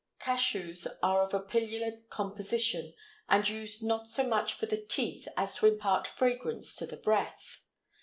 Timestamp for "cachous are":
0.19-1.21